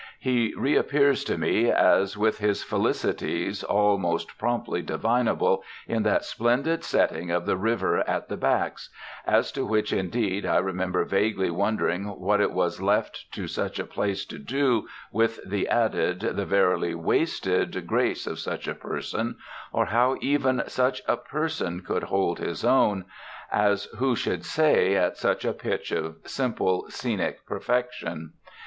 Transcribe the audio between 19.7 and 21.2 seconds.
or how even such a